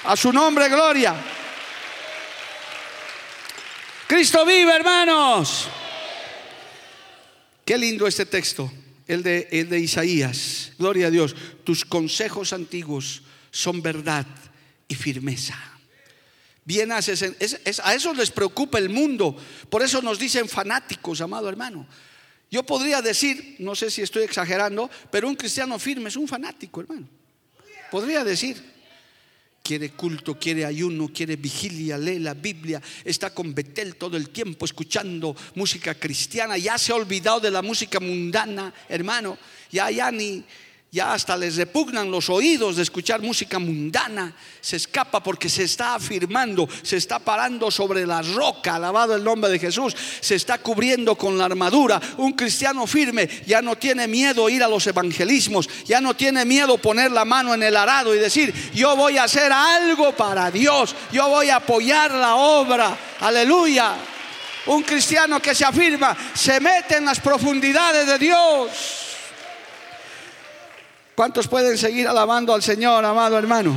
[0.05, 1.15] A su nombre, gloria.
[4.07, 5.69] Cristo vive, hermanos.
[7.67, 8.73] Qué lindo este texto,
[9.09, 10.71] el de, el de Isaías.
[10.79, 11.35] Gloria a Dios.
[11.65, 14.25] Tus consejos antiguos son verdad
[14.87, 15.59] y firmeza.
[16.65, 17.25] Bien haces,
[17.83, 19.37] a eso les preocupa el mundo.
[19.69, 21.89] Por eso nos dicen fanáticos, amado hermano.
[22.53, 26.83] Yo podría decir, no sé si estoy exagerando, pero un cristiano firme es un fanático,
[26.83, 27.09] hermano.
[27.91, 28.63] Podría decir
[29.67, 34.65] quiere culto, quiere ayuno, quiere vigilia, lee la Biblia, está con Betel todo el tiempo
[34.65, 39.37] escuchando música cristiana, ya se ha olvidado de la música mundana, hermano,
[39.73, 40.45] ya, ya ni,
[40.97, 45.95] ya hasta les repugnan los oídos de escuchar música mundana, se escapa porque se está
[45.95, 51.15] afirmando, se está parando sobre la roca, alabado el nombre de Jesús, se está cubriendo
[51.15, 52.01] con la armadura.
[52.17, 56.79] Un cristiano firme ya no tiene miedo ir a los evangelismos, ya no tiene miedo
[56.79, 60.97] poner la mano en el arado y decir, yo voy a hacer algo para Dios,
[61.13, 63.97] yo voy a apoyar la obra, aleluya.
[64.65, 69.06] Un cristiano que se afirma se mete en las profundidades de Dios.
[71.17, 73.75] ¿Cuántos pueden seguir alabando al Señor, amado hermano?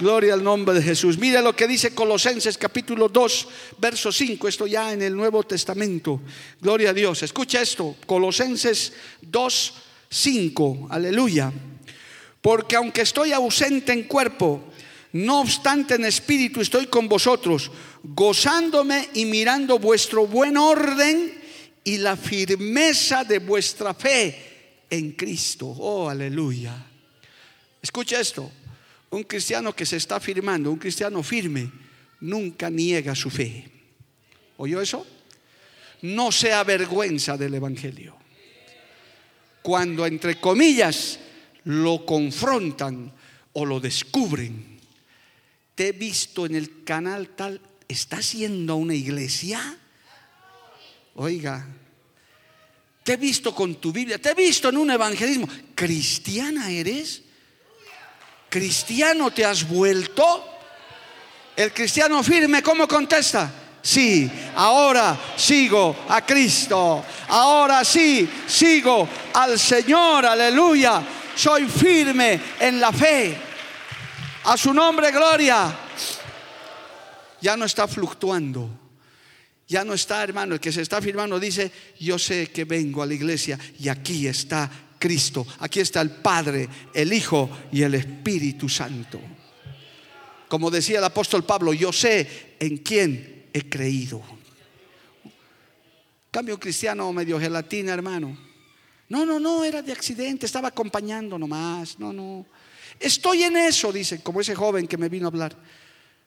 [0.00, 1.18] Gloria al nombre de Jesús.
[1.18, 4.48] Mire lo que dice Colosenses capítulo 2, verso 5.
[4.48, 6.22] Esto ya en el Nuevo Testamento.
[6.62, 7.22] Gloria a Dios.
[7.22, 7.96] Escucha esto.
[8.06, 9.74] Colosenses 2,
[10.08, 10.88] 5.
[10.88, 11.52] Aleluya.
[12.40, 14.64] Porque aunque estoy ausente en cuerpo,
[15.12, 17.70] no obstante en espíritu estoy con vosotros,
[18.02, 21.38] gozándome y mirando vuestro buen orden
[21.84, 24.53] y la firmeza de vuestra fe
[24.94, 25.66] en Cristo.
[25.66, 26.74] Oh, aleluya.
[27.82, 28.50] Escucha esto.
[29.10, 31.70] Un cristiano que se está firmando, un cristiano firme,
[32.20, 33.70] nunca niega su fe.
[34.56, 35.06] ¿Oyó eso?
[36.02, 38.16] No se avergüenza del Evangelio.
[39.62, 41.18] Cuando, entre comillas,
[41.64, 43.12] lo confrontan
[43.52, 44.78] o lo descubren.
[45.74, 49.78] Te he visto en el canal tal, ¿estás yendo a una iglesia?
[51.14, 51.66] Oiga,
[53.04, 55.46] te he visto con tu Biblia, te he visto en un evangelismo.
[55.74, 57.20] ¿Cristiana eres?
[58.48, 60.48] ¿Cristiano te has vuelto?
[61.54, 63.52] El cristiano firme, ¿cómo contesta?
[63.82, 67.04] Sí, ahora sigo a Cristo.
[67.28, 70.24] Ahora sí, sigo al Señor.
[70.24, 71.02] Aleluya.
[71.36, 73.36] Soy firme en la fe.
[74.44, 75.70] A su nombre, gloria.
[77.42, 78.83] Ya no está fluctuando
[79.74, 83.06] ya no está, hermano, el que se está firmando dice, yo sé que vengo a
[83.06, 88.68] la iglesia y aquí está Cristo, aquí está el Padre, el Hijo y el Espíritu
[88.68, 89.20] Santo.
[90.46, 94.22] Como decía el apóstol Pablo, yo sé en quién he creído.
[96.30, 98.38] Cambio cristiano medio gelatina, hermano.
[99.08, 101.98] No, no, no, era de accidente, estaba acompañando nomás.
[101.98, 102.46] No, no.
[103.00, 105.56] Estoy en eso, dice, como ese joven que me vino a hablar.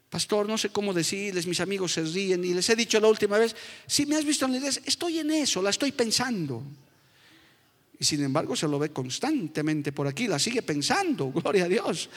[0.09, 3.37] Pastor, no sé cómo decirles, mis amigos se ríen y les he dicho la última
[3.37, 6.63] vez, si me has visto en la iglesia, estoy en eso, la estoy pensando.
[7.99, 12.09] Y sin embargo se lo ve constantemente por aquí, la sigue pensando, gloria a Dios.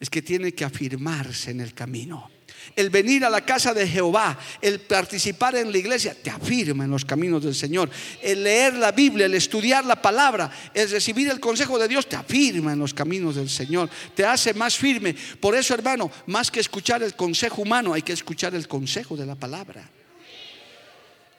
[0.00, 2.30] Es que tiene que afirmarse en el camino.
[2.74, 6.90] El venir a la casa de Jehová, el participar en la iglesia, te afirma en
[6.90, 7.90] los caminos del Señor.
[8.22, 12.16] El leer la Biblia, el estudiar la palabra, el recibir el consejo de Dios, te
[12.16, 13.90] afirma en los caminos del Señor.
[14.14, 15.14] Te hace más firme.
[15.40, 19.26] Por eso, hermano, más que escuchar el consejo humano, hay que escuchar el consejo de
[19.26, 19.88] la palabra.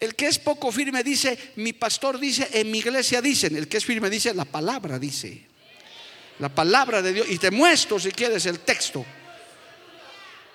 [0.03, 3.55] El que es poco firme dice, mi pastor dice, en mi iglesia dicen.
[3.55, 5.41] El que es firme dice, la palabra dice.
[6.39, 7.27] La palabra de Dios.
[7.29, 9.05] Y te muestro si quieres el texto.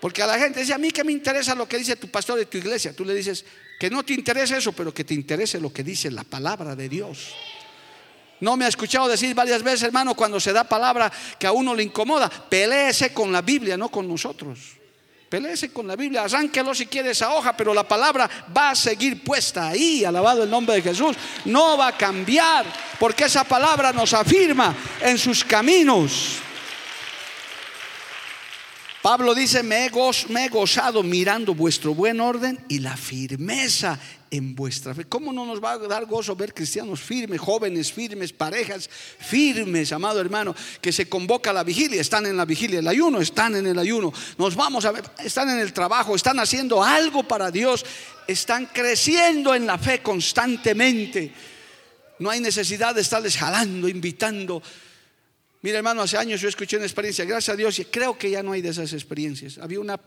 [0.00, 2.38] Porque a la gente dice, a mí que me interesa lo que dice tu pastor
[2.38, 2.94] de tu iglesia.
[2.94, 3.44] Tú le dices,
[3.78, 6.88] que no te interesa eso, pero que te interese lo que dice la palabra de
[6.88, 7.34] Dios.
[8.40, 11.74] No me ha escuchado decir varias veces, hermano, cuando se da palabra que a uno
[11.74, 14.58] le incomoda, peleese con la Biblia, no con nosotros.
[15.28, 19.22] Peleese con la Biblia, arránquelo si quiere esa hoja, pero la palabra va a seguir
[19.22, 21.16] puesta ahí, alabado el nombre de Jesús.
[21.44, 22.64] No va a cambiar,
[22.98, 26.38] porque esa palabra nos afirma en sus caminos.
[29.08, 33.98] Pablo dice, me he, gozado mirando vuestro buen orden y la firmeza
[34.30, 35.06] en vuestra fe.
[35.06, 40.20] ¿Cómo no nos va a dar gozo ver cristianos firmes, jóvenes firmes, parejas firmes, amado
[40.20, 43.66] hermano, que se convoca a la vigilia, están en la vigilia, el ayuno, están en
[43.66, 47.86] el ayuno, nos vamos a ver, están en el trabajo, están haciendo algo para Dios,
[48.26, 51.32] están creciendo en la fe constantemente.
[52.18, 54.62] No hay necesidad de estarles jalando, invitando.
[55.62, 58.42] Mira, hermano, hace años yo escuché una experiencia, gracias a Dios, y creo que ya
[58.42, 59.58] no hay de esas experiencias.
[59.58, 59.98] Había una,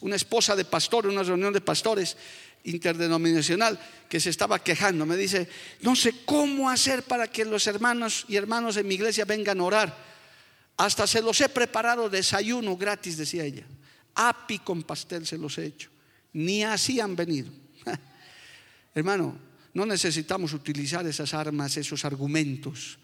[0.00, 2.16] una esposa de pastor, una reunión de pastores
[2.64, 5.04] interdenominacional, que se estaba quejando.
[5.04, 5.48] Me dice,
[5.80, 9.64] no sé cómo hacer para que los hermanos y hermanos de mi iglesia vengan a
[9.64, 10.12] orar.
[10.76, 13.66] Hasta se los he preparado desayuno gratis, decía ella.
[14.14, 15.90] Api con pastel se los he hecho.
[16.32, 17.50] Ni así han venido.
[18.94, 19.36] Hermano,
[19.74, 22.98] no necesitamos utilizar esas armas, esos argumentos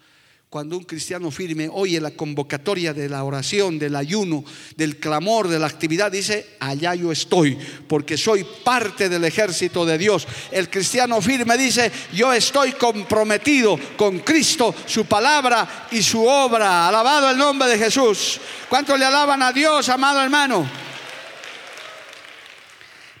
[0.49, 4.43] cuando un cristiano firme oye la convocatoria de la oración, del ayuno,
[4.75, 7.55] del clamor, de la actividad, dice, allá yo estoy,
[7.87, 10.27] porque soy parte del ejército de Dios.
[10.49, 16.87] El cristiano firme dice, yo estoy comprometido con Cristo, su palabra y su obra.
[16.87, 18.39] Alabado el nombre de Jesús.
[18.67, 20.67] ¿Cuánto le alaban a Dios, amado hermano?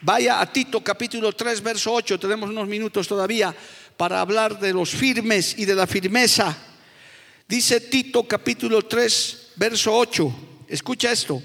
[0.01, 3.55] Vaya a Tito capítulo 3, verso 8, tenemos unos minutos todavía
[3.95, 6.68] para hablar de los firmes y de la firmeza
[7.49, 10.65] Dice Tito capítulo 3, verso 8.
[10.67, 11.41] Escucha esto.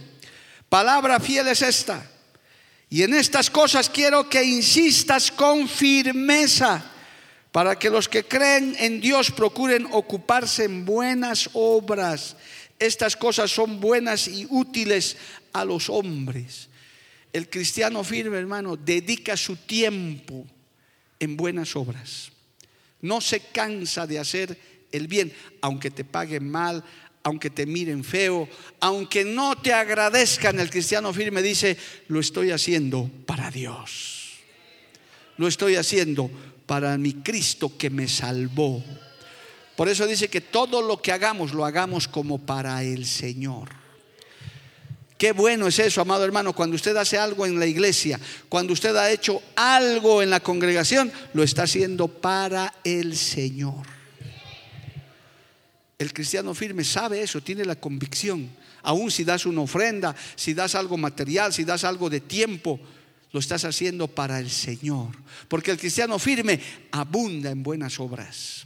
[0.68, 2.06] Palabra fiel es esta.
[2.90, 6.84] Y en estas cosas quiero que insistas con firmeza
[7.50, 12.36] para que los que creen en Dios procuren ocuparse en buenas obras.
[12.78, 15.16] Estas cosas son buenas y útiles
[15.54, 16.68] a los hombres.
[17.32, 20.44] El cristiano firme, hermano, dedica su tiempo
[21.18, 22.30] en buenas obras.
[23.00, 26.84] No se cansa de hacer el bien, aunque te paguen mal,
[27.24, 28.48] aunque te miren feo,
[28.80, 30.60] aunque no te agradezcan.
[30.60, 31.76] El cristiano firme dice,
[32.08, 34.34] lo estoy haciendo para Dios.
[35.36, 36.30] Lo estoy haciendo
[36.66, 38.84] para mi Cristo que me salvó.
[39.74, 43.70] Por eso dice que todo lo que hagamos lo hagamos como para el Señor.
[45.18, 48.94] Qué bueno es eso, amado hermano, cuando usted hace algo en la iglesia, cuando usted
[48.96, 53.86] ha hecho algo en la congregación, lo está haciendo para el Señor.
[55.98, 58.50] El cristiano firme sabe eso, tiene la convicción.
[58.82, 62.80] Aún si das una ofrenda, si das algo material, si das algo de tiempo,
[63.32, 65.10] lo estás haciendo para el Señor.
[65.48, 66.60] Porque el cristiano firme
[66.92, 68.64] abunda en buenas obras.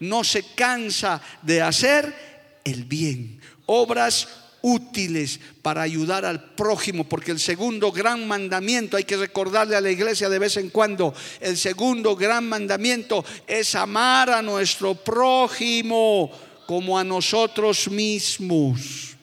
[0.00, 3.40] No se cansa de hacer el bien.
[3.66, 4.28] Obras
[4.66, 9.90] útiles para ayudar al prójimo, porque el segundo gran mandamiento, hay que recordarle a la
[9.90, 16.30] iglesia de vez en cuando, el segundo gran mandamiento es amar a nuestro prójimo
[16.66, 19.14] como a nosotros mismos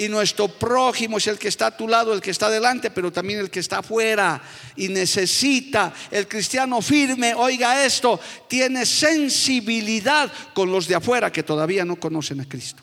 [0.00, 3.12] y nuestro prójimo es el que está a tu lado, el que está delante, pero
[3.12, 4.40] también el que está afuera
[4.74, 5.92] y necesita.
[6.10, 12.40] El cristiano firme, oiga esto, tiene sensibilidad con los de afuera que todavía no conocen
[12.40, 12.82] a Cristo.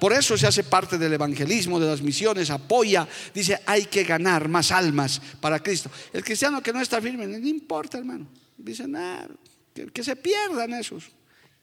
[0.00, 4.48] Por eso se hace parte del evangelismo, de las misiones, apoya, dice, hay que ganar
[4.48, 5.90] más almas para Cristo.
[6.10, 8.26] El cristiano que no está firme, no importa, hermano.
[8.56, 9.28] Dice, nada,
[9.74, 11.04] que, que se pierdan esos.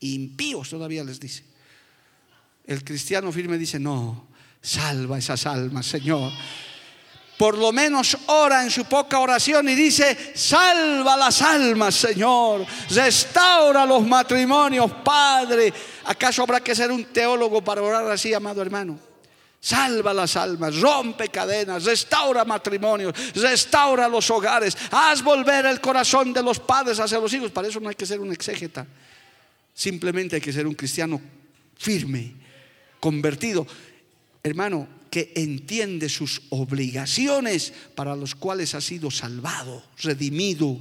[0.02, 1.44] Impíos todavía les dice.
[2.66, 4.28] El cristiano firme dice, no,
[4.62, 6.32] Salva esas almas, Señor.
[7.38, 12.64] Por lo menos ora en su poca oración y dice, salva las almas, Señor.
[12.92, 15.74] Restaura los matrimonios, Padre.
[16.06, 19.00] ¿Acaso habrá que ser un teólogo para orar así, amado hermano?
[19.60, 26.42] Salva las almas, rompe cadenas, restaura matrimonios, restaura los hogares, haz volver el corazón de
[26.42, 27.52] los padres hacia los hijos.
[27.52, 28.88] Para eso no hay que ser un exégeta,
[29.74, 31.22] simplemente hay que ser un cristiano
[31.78, 32.34] firme,
[33.00, 33.66] convertido
[34.44, 40.78] hermano, que entiende sus obligaciones para los cuales ha sido salvado, redimido.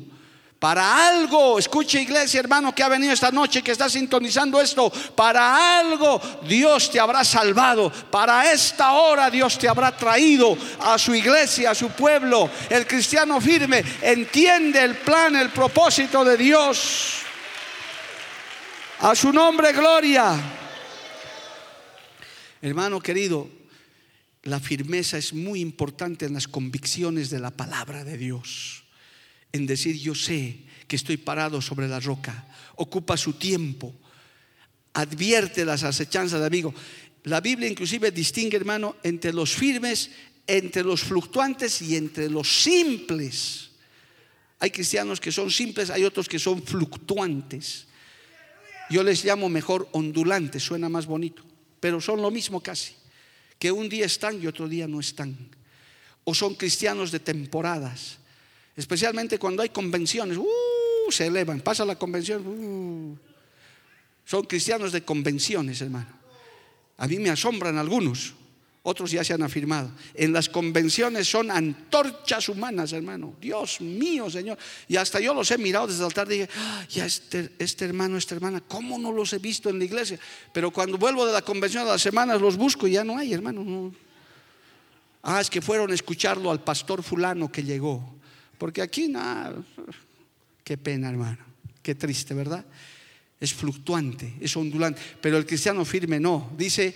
[0.60, 5.78] Para algo, escuche iglesia hermano que ha venido esta noche, que está sintonizando esto, para
[5.78, 11.70] algo Dios te habrá salvado, para esta hora Dios te habrá traído a su iglesia,
[11.70, 12.50] a su pueblo.
[12.68, 17.24] El cristiano firme entiende el plan, el propósito de Dios.
[19.02, 20.38] A su nombre, gloria.
[22.60, 23.48] Hermano querido,
[24.42, 28.84] la firmeza es muy importante en las convicciones de la palabra de Dios.
[29.52, 32.46] En decir, yo sé que estoy parado sobre la roca.
[32.76, 33.94] Ocupa su tiempo.
[34.92, 36.74] Advierte las acechanzas de amigo.
[37.24, 40.10] La Biblia inclusive distingue, hermano, entre los firmes,
[40.46, 43.70] entre los fluctuantes y entre los simples.
[44.58, 47.86] Hay cristianos que son simples, hay otros que son fluctuantes.
[48.90, 51.50] Yo les llamo mejor ondulantes, suena más bonito
[51.80, 52.92] pero son lo mismo casi,
[53.58, 55.36] que un día están y otro día no están.
[56.24, 58.18] O son cristianos de temporadas,
[58.76, 60.46] especialmente cuando hay convenciones, uh,
[61.10, 63.18] se elevan, pasa la convención, uh.
[64.24, 66.20] son cristianos de convenciones, hermano.
[66.98, 68.34] A mí me asombran algunos,
[68.82, 69.90] otros ya se han afirmado.
[70.14, 73.34] En las convenciones son antorchas humanas, hermano.
[73.40, 74.56] Dios mío, Señor.
[74.88, 78.16] Y hasta yo los he mirado desde el altar dije, ah, ya este, este, hermano,
[78.16, 80.18] esta hermana, ¿cómo no los he visto en la iglesia?
[80.52, 83.34] Pero cuando vuelvo de la convención a las semanas los busco y ya no hay,
[83.34, 83.92] hermano.
[85.22, 88.14] Ah, es que fueron a escucharlo al pastor fulano que llegó.
[88.56, 89.54] Porque aquí nada,
[90.64, 91.44] qué pena, hermano.
[91.82, 92.64] Qué triste, ¿verdad?
[93.38, 95.00] Es fluctuante, es ondulante.
[95.20, 96.50] Pero el cristiano firme no.
[96.56, 96.94] Dice,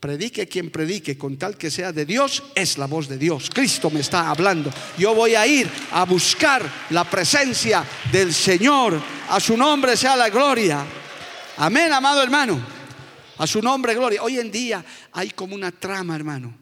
[0.00, 3.50] Predique quien predique, con tal que sea de Dios, es la voz de Dios.
[3.52, 4.70] Cristo me está hablando.
[4.98, 9.00] Yo voy a ir a buscar la presencia del Señor.
[9.30, 10.84] A su nombre sea la gloria.
[11.56, 12.60] Amén, amado hermano.
[13.38, 14.22] A su nombre, gloria.
[14.22, 16.54] Hoy en día hay como una trama, hermano,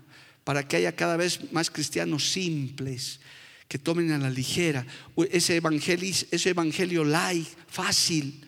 [0.45, 3.21] para que haya cada vez más cristianos simples
[3.69, 4.87] que tomen a la ligera
[5.31, 8.47] ese evangelio, ese evangelio light, fácil.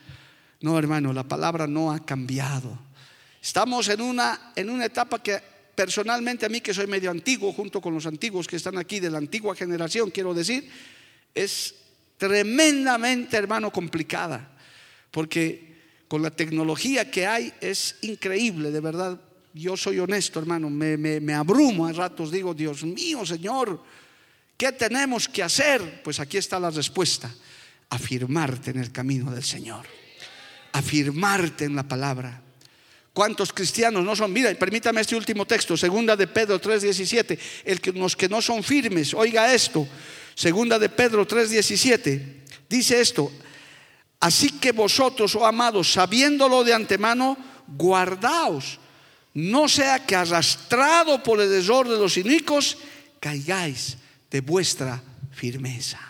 [0.60, 2.78] No, hermano, la palabra no ha cambiado.
[3.44, 5.38] Estamos en una, en una etapa que
[5.74, 9.10] personalmente a mí que soy medio antiguo, junto con los antiguos que están aquí de
[9.10, 10.66] la antigua generación, quiero decir,
[11.34, 11.74] es
[12.16, 14.56] tremendamente, hermano, complicada.
[15.10, 15.76] Porque
[16.08, 19.20] con la tecnología que hay es increíble, de verdad.
[19.52, 23.78] Yo soy honesto, hermano, me, me abrumo a ratos, digo, Dios mío, Señor,
[24.56, 26.00] ¿qué tenemos que hacer?
[26.02, 27.30] Pues aquí está la respuesta,
[27.90, 29.84] afirmarte en el camino del Señor,
[30.72, 32.43] afirmarte en la palabra.
[33.14, 34.32] ¿Cuántos cristianos no son?
[34.32, 38.64] Mira, permítame este último texto, segunda de Pedro 3:17, el que los que no son
[38.64, 39.86] firmes, oiga esto,
[40.34, 43.30] segunda de Pedro 3:17, dice esto,
[44.18, 47.38] así que vosotros, oh amados, sabiéndolo de antemano,
[47.68, 48.80] guardaos,
[49.34, 52.78] no sea que arrastrado por el desorden de los inicuos,
[53.20, 53.96] caigáis
[54.28, 55.00] de vuestra
[55.30, 56.00] firmeza.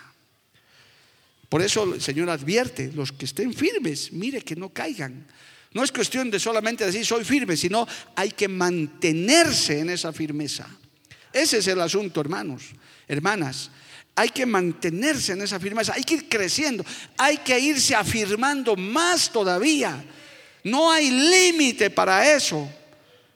[1.49, 5.27] Por eso el Señor advierte, los que estén firmes, mire que no caigan.
[5.75, 10.65] No es cuestión de solamente decir soy firme, sino hay que mantenerse en esa firmeza.
[11.33, 12.63] Ese es el asunto, hermanos,
[13.09, 13.71] hermanas.
[14.15, 16.85] Hay que mantenerse en esa firmeza, hay que ir creciendo,
[17.17, 20.01] hay que irse afirmando más todavía.
[20.63, 22.71] No hay límite para eso.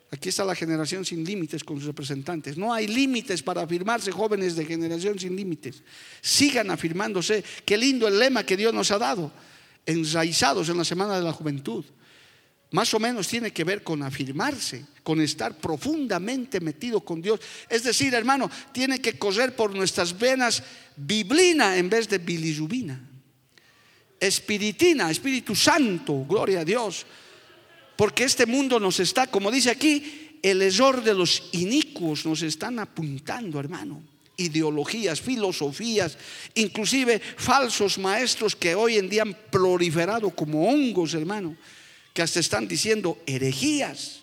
[0.10, 2.58] Aquí está la generación sin límites con sus representantes.
[2.58, 5.84] No hay límites para afirmarse jóvenes de generación sin límites.
[6.22, 7.44] Sigan afirmándose.
[7.66, 9.30] Qué lindo el lema que Dios nos ha dado.
[9.86, 11.84] Enraizados en la Semana de la Juventud
[12.72, 17.40] más o menos tiene que ver con afirmarse, con estar profundamente metido con Dios.
[17.68, 20.62] Es decir, hermano, tiene que correr por nuestras venas
[20.96, 23.02] biblina en vez de bilirubina.
[24.20, 27.06] Espiritina, Espíritu Santo, gloria a Dios.
[27.96, 32.78] Porque este mundo nos está, como dice aquí, el error de los inicuos nos están
[32.78, 34.04] apuntando, hermano.
[34.38, 36.18] Ideologías, filosofías,
[36.54, 41.58] inclusive falsos maestros que hoy en día han proliferado como hongos, hermano
[42.14, 44.22] que hasta están diciendo herejías.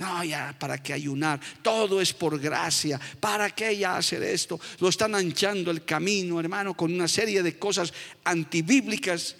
[0.00, 1.38] No, ya, ¿para qué ayunar?
[1.60, 2.98] Todo es por gracia.
[3.20, 4.58] ¿Para qué ya hacer esto?
[4.78, 7.92] Lo están anchando el camino, hermano, con una serie de cosas
[8.24, 9.36] antibíblicas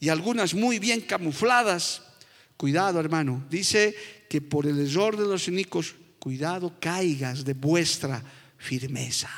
[0.00, 2.00] y algunas muy bien camufladas.
[2.56, 3.44] Cuidado, hermano.
[3.50, 3.94] Dice
[4.30, 8.22] que por el error de los cínicos, cuidado, caigas de vuestra
[8.56, 9.28] firmeza.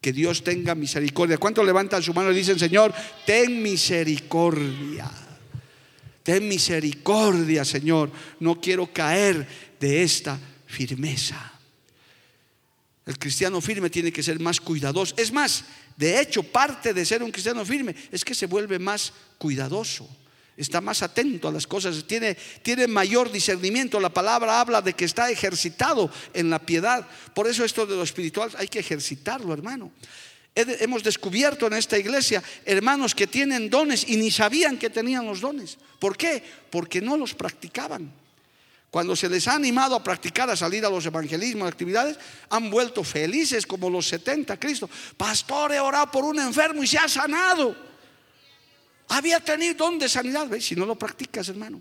[0.00, 1.36] Que Dios tenga misericordia.
[1.36, 2.94] ¿Cuántos levantan su mano y dicen, Señor,
[3.26, 5.21] ten misericordia?
[6.22, 8.10] Ten misericordia, Señor.
[8.40, 9.46] No quiero caer
[9.80, 11.52] de esta firmeza.
[13.04, 15.14] El cristiano firme tiene que ser más cuidadoso.
[15.16, 15.64] Es más,
[15.96, 20.08] de hecho, parte de ser un cristiano firme es que se vuelve más cuidadoso.
[20.56, 23.98] Está más atento a las cosas, tiene, tiene mayor discernimiento.
[23.98, 27.08] La palabra habla de que está ejercitado en la piedad.
[27.34, 29.90] Por eso esto de lo espiritual hay que ejercitarlo, hermano.
[30.54, 35.40] Hemos descubierto en esta iglesia hermanos que tienen dones y ni sabían que tenían los
[35.40, 35.78] dones.
[35.98, 36.42] ¿Por qué?
[36.70, 38.12] Porque no los practicaban.
[38.90, 42.18] Cuando se les ha animado a practicar, a salir a los evangelismos, actividades,
[42.50, 44.90] han vuelto felices como los 70 Cristo.
[45.16, 47.74] Pastor, he orado por un enfermo y se ha sanado.
[49.08, 50.46] Había tenido don de sanidad.
[50.46, 50.66] ¿Ves?
[50.66, 51.80] Si no lo practicas, hermano.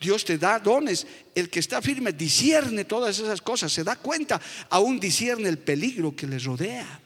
[0.00, 1.06] Dios te da dones.
[1.34, 4.40] El que está firme discierne todas esas cosas, se da cuenta,
[4.70, 7.01] aún discierne el peligro que le rodea.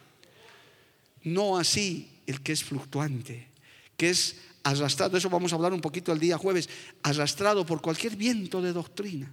[1.27, 3.49] No así el que es fluctuante,
[3.97, 6.69] que es arrastrado, eso vamos a hablar un poquito el día jueves,
[7.03, 9.29] arrastrado por cualquier viento de doctrina.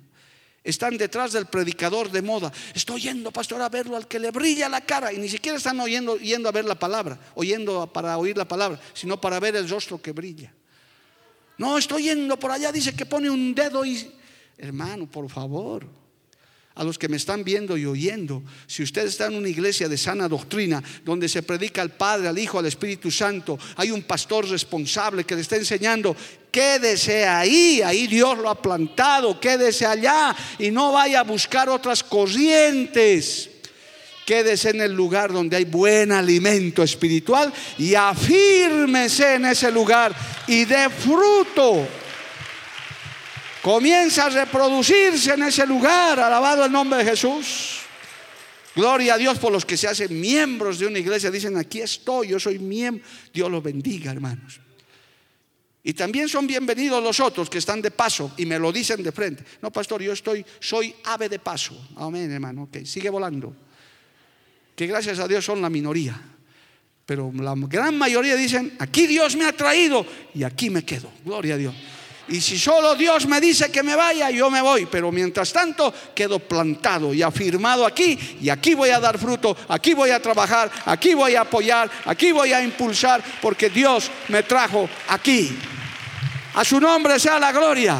[0.63, 2.51] Están detrás del predicador de moda.
[2.73, 5.13] Estoy yendo, pastor, a verlo al que le brilla la cara.
[5.13, 8.79] Y ni siquiera están oyendo, yendo a ver la palabra, oyendo para oír la palabra,
[8.95, 10.51] sino para ver el rostro que brilla.
[11.59, 14.11] No, estoy yendo por allá, dice que pone un dedo y...
[14.57, 15.85] Hermano, por favor,
[16.75, 19.97] a los que me están viendo y oyendo, si usted está en una iglesia de
[19.97, 24.49] sana doctrina, donde se predica al Padre, al Hijo, al Espíritu Santo, hay un pastor
[24.49, 26.15] responsable que le está enseñando,
[26.51, 32.03] quédese ahí, ahí Dios lo ha plantado, quédese allá y no vaya a buscar otras
[32.03, 33.49] corrientes.
[34.25, 40.15] Quédese en el lugar donde hay buen alimento espiritual y afírmese en ese lugar
[40.47, 41.85] y dé fruto
[43.63, 47.79] comienza a reproducirse en ese lugar, alabado el nombre de Jesús.
[48.75, 52.27] Gloria a Dios por los que se hacen miembros de una iglesia, dicen, aquí estoy,
[52.27, 53.05] yo soy miembro.
[53.33, 54.59] Dios los bendiga, hermanos.
[55.81, 59.13] Y también son bienvenidos los otros que están de paso y me lo dicen de
[59.13, 59.45] frente.
[59.61, 61.89] No, pastor, yo estoy, soy ave de paso.
[61.95, 62.63] Amén, hermano.
[62.63, 63.55] Ok, sigue volando.
[64.75, 66.19] Que gracias a Dios son la minoría.
[67.05, 71.09] Pero la gran mayoría dicen, aquí Dios me ha traído y aquí me quedo.
[71.23, 71.75] Gloria a Dios.
[72.27, 74.85] Y si solo Dios me dice que me vaya, yo me voy.
[74.85, 78.17] Pero mientras tanto, quedo plantado y afirmado aquí.
[78.41, 82.31] Y aquí voy a dar fruto, aquí voy a trabajar, aquí voy a apoyar, aquí
[82.31, 85.57] voy a impulsar, porque Dios me trajo aquí.
[86.53, 87.97] A su nombre sea la gloria.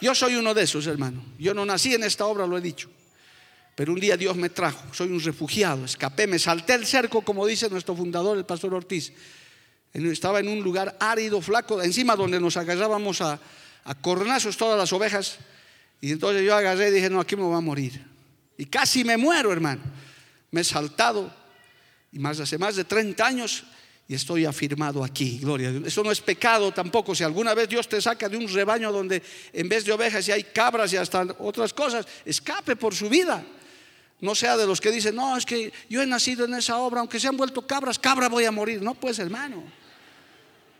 [0.00, 1.24] Yo soy uno de esos, hermano.
[1.38, 2.88] Yo no nací en esta obra, lo he dicho.
[3.74, 4.80] Pero un día Dios me trajo.
[4.92, 5.84] Soy un refugiado.
[5.84, 9.12] Escapé, me salté el cerco, como dice nuestro fundador, el pastor Ortiz
[9.94, 13.38] Estaba en un lugar árido, flaco, encima donde nos agarrábamos a,
[13.84, 15.38] a cornazos todas las ovejas.
[16.00, 18.04] Y entonces yo agarré y dije, no, aquí me voy a morir.
[18.58, 19.82] Y casi me muero, hermano.
[20.50, 21.32] Me he saltado.
[22.12, 23.64] Y más hace más de 30 años
[24.06, 25.72] y estoy afirmado aquí, gloria.
[25.84, 27.14] Eso no es pecado tampoco.
[27.14, 29.22] Si alguna vez Dios te saca de un rebaño donde
[29.52, 33.44] en vez de ovejas y hay cabras y hasta otras cosas, escape por su vida.
[34.20, 37.00] No sea de los que dicen, no, es que yo he nacido en esa obra,
[37.00, 38.82] aunque se han vuelto cabras, cabra voy a morir.
[38.82, 39.62] No, pues hermano.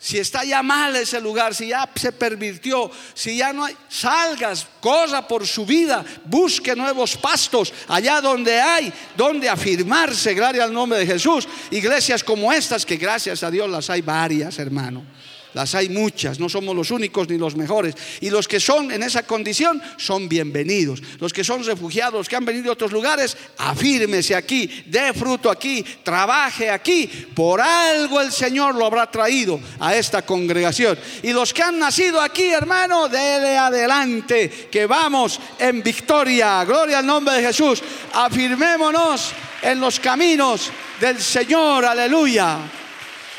[0.05, 4.67] Si está ya mal ese lugar, si ya se pervirtió, si ya no hay, salgas,
[4.79, 10.99] corra por su vida, busque nuevos pastos allá donde hay, donde afirmarse, gloria al nombre
[10.99, 11.49] de Jesús.
[11.71, 15.07] Iglesias como estas, que gracias a Dios las hay varias, hermano.
[15.55, 17.95] Las hay muchas, no somos los únicos ni los mejores.
[18.21, 21.01] Y los que son en esa condición son bienvenidos.
[21.21, 25.85] Los que son refugiados, que han venido de otros lugares, afírmese aquí, dé fruto aquí,
[26.03, 27.07] trabaje aquí.
[27.35, 30.99] Por algo el Señor lo habrá traído a esta congregación.
[31.23, 36.65] Y los que han nacido aquí, hermano, dele adelante, que vamos en victoria.
[36.65, 37.81] Gloria al nombre de Jesús.
[38.13, 39.33] Afirmémonos
[39.63, 41.85] en los caminos del Señor.
[41.85, 42.59] Aleluya.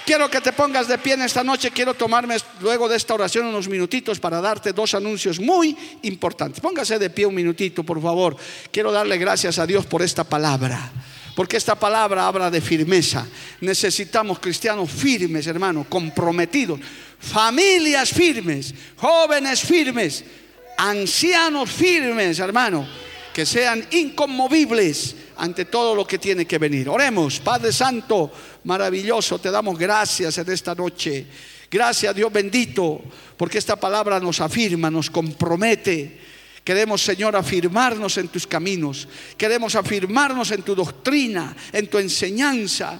[0.06, 1.72] Quiero que te pongas de pie en esta noche.
[1.72, 6.62] Quiero tomarme luego de esta oración unos minutitos para darte dos anuncios muy importantes.
[6.62, 8.38] Póngase de pie un minutito, por favor.
[8.72, 10.91] Quiero darle gracias a Dios por esta palabra.
[11.36, 13.26] Porque esta palabra habla de firmeza.
[13.62, 16.80] Necesitamos cristianos firmes, hermano, comprometidos.
[17.18, 20.24] Familias firmes, jóvenes firmes,
[20.78, 22.88] ancianos firmes, hermano,
[23.34, 26.88] que sean inconmovibles ante todo lo que tiene que venir.
[26.88, 28.32] Oremos, Padre Santo,
[28.66, 31.26] maravilloso, te damos gracias en esta noche.
[31.72, 33.01] Gracias Dios bendito,
[33.38, 36.20] porque esta palabra nos afirma, nos compromete.
[36.63, 39.07] Queremos, Señor, afirmarnos en tus caminos.
[39.38, 42.99] Queremos afirmarnos en tu doctrina, en tu enseñanza.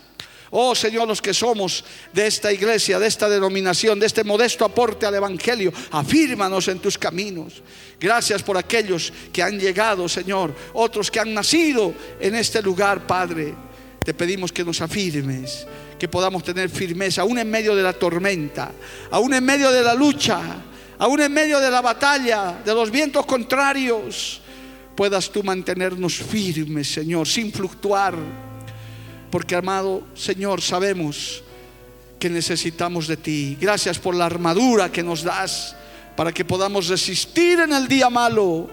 [0.52, 5.08] Oh Señor, los que somos de esta iglesia, de esta denominación, de este modesto aporte
[5.08, 7.64] al Evangelio, afírmanos en tus caminos.
[8.00, 13.56] Gracias por aquellos que han llegado, Señor, otros que han nacido en este lugar, Padre.
[14.06, 15.68] Te pedimos que nos afirmes,
[16.00, 18.72] que podamos tener firmeza, aún en medio de la tormenta,
[19.12, 20.40] aún en medio de la lucha,
[20.98, 24.40] aún en medio de la batalla, de los vientos contrarios,
[24.96, 28.16] puedas tú mantenernos firmes, Señor, sin fluctuar
[29.36, 31.44] porque amado Señor, sabemos
[32.18, 33.58] que necesitamos de ti.
[33.60, 35.76] Gracias por la armadura que nos das
[36.16, 38.70] para que podamos resistir en el día malo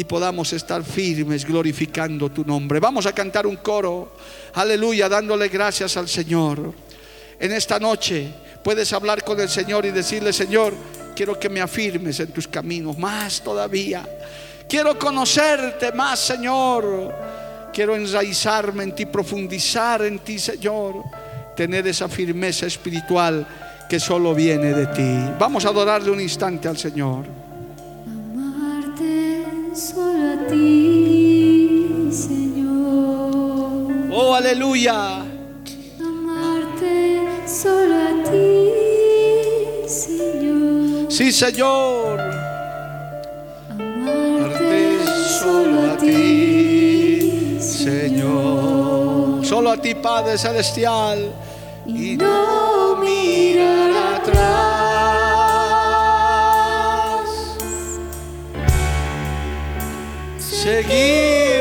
[0.00, 2.80] y podamos estar firmes glorificando tu nombre.
[2.80, 4.16] Vamos a cantar un coro,
[4.54, 6.72] aleluya, dándole gracias al Señor.
[7.38, 8.32] En esta noche
[8.64, 10.72] puedes hablar con el Señor y decirle, Señor,
[11.14, 14.08] quiero que me afirmes en tus caminos, más todavía.
[14.66, 17.14] Quiero conocerte más, Señor.
[17.70, 20.94] Quiero enraizarme en ti, profundizar en ti, Señor.
[21.54, 23.46] Tener esa firmeza espiritual
[23.86, 25.34] que solo viene de ti.
[25.38, 27.39] Vamos a adorarle un instante al Señor.
[29.80, 33.88] Solo a ti, Señor.
[34.12, 35.22] Oh, aleluya.
[35.98, 41.10] Amarte solo a ti, Señor.
[41.10, 42.20] Sí, Señor.
[43.70, 44.98] Amarte
[45.40, 47.56] solo a ti.
[47.58, 49.42] Señor.
[49.46, 51.32] Solo a ti, Padre Celestial.
[51.86, 55.19] Y no mirar atrás.
[60.60, 61.59] Seguir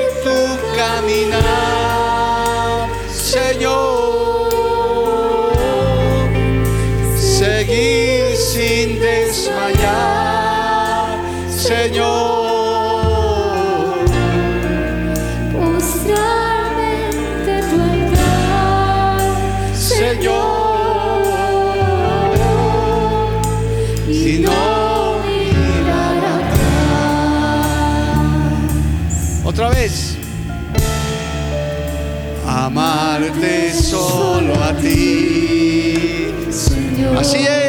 [37.29, 37.68] Señor.